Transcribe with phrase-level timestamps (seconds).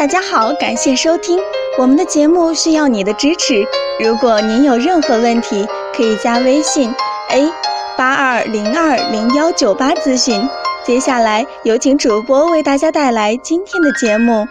[0.00, 1.38] 大家好，感谢收听
[1.78, 3.62] 我们的节目，需要你的支持。
[4.02, 6.90] 如果您有任何问题，可以加微信
[7.28, 7.46] a
[7.98, 10.40] 八二零二零幺九八咨询。
[10.86, 14.48] 接下来有请主播为大家带来今天的节目。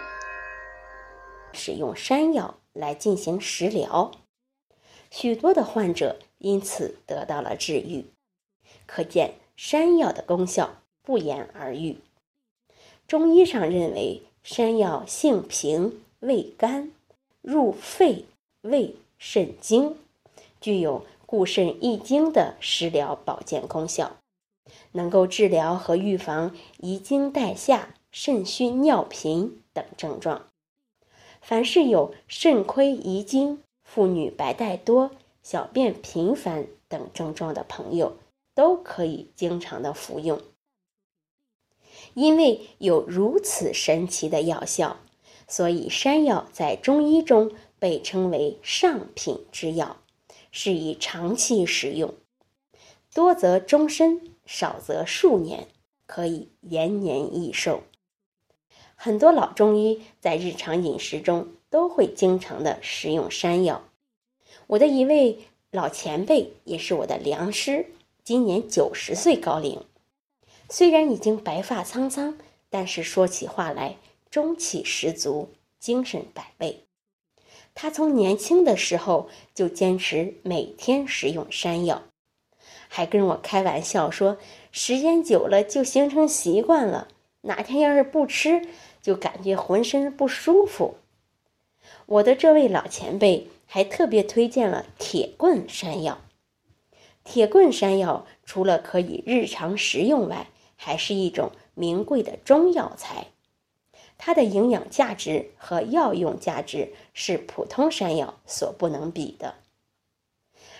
[1.54, 4.12] 使用山药来进行食疗，
[5.10, 8.06] 许多的患者因此得到了治愈。
[8.86, 11.98] 可见山药的功效不言而喻。
[13.08, 14.22] 中医上认为，
[14.52, 16.90] 山药性平，味甘，
[17.44, 18.26] 入肺、
[18.64, 19.96] 胃、肾经，
[20.60, 24.18] 具有固肾益精的食疗保健功效，
[24.94, 30.48] 能够治疗和预防遗精带下、肾虚尿频等症状。
[31.42, 35.12] 凡是有肾亏遗精、妇女白带多、
[35.44, 38.18] 小便频繁等症状的朋友，
[38.56, 40.42] 都可以经常的服用。
[42.14, 44.98] 因为有如此神奇的药效，
[45.48, 49.98] 所以山药在中医中被称为上品之药，
[50.52, 52.14] 适宜长期食用，
[53.14, 55.68] 多则终身，少则数年，
[56.06, 57.84] 可以延年益寿。
[58.96, 63.84] 很多老中医在日常饮食中都会经常的食用山药。
[64.68, 65.40] 我的一位
[65.72, 67.86] 老前辈也是我的良师，
[68.24, 69.82] 今年九十岁高龄。
[70.70, 72.38] 虽然已经白发苍苍，
[72.70, 73.98] 但是说起话来
[74.30, 76.86] 中气十足，精神百倍。
[77.74, 82.04] 他从年轻的时候就坚持每天食用山药，
[82.88, 84.38] 还跟我开玩笑说，
[84.72, 87.08] 时间久了就形成习惯了，
[87.42, 88.68] 哪天要是不吃，
[89.02, 90.98] 就感觉浑身不舒服。
[92.06, 96.20] 我的这位老前辈还特别推荐了铁棍山药。
[97.24, 100.48] 铁棍山药除了可以日常食用外，
[100.82, 103.28] 还是一种名贵的中药材，
[104.18, 109.56] 它的营养价值和药用价值是普通山药所不能比的。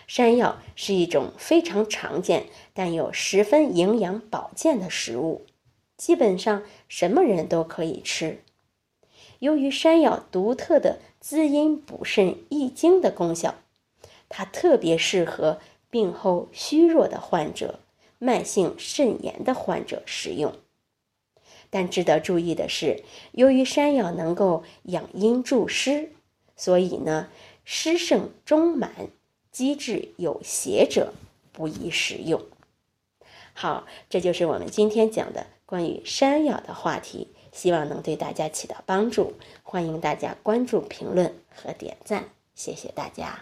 [0.08, 5.46] 山药是一种非常常见但又十分营养保健的食物，
[5.98, 8.40] 基本上什么人都可以吃。
[9.40, 13.56] 由于山药独特的滋阴补肾益精的功效，
[14.30, 17.80] 它特别适合病后虚弱的患者。
[18.20, 20.54] 慢性肾炎的患者食用，
[21.70, 26.12] 但值得注意的是，由于山药能够养阴助湿，
[26.56, 27.30] 所以呢，
[27.64, 29.08] 湿盛中满、
[29.52, 31.14] 积滞有邪者
[31.54, 32.44] 不宜食用。
[33.54, 39.34] 好，这就是我们今天讲的关于山药的话题，希望能对大家起到帮助。
[39.64, 43.40] 欢迎大家关注、评论和点赞，谢谢大家。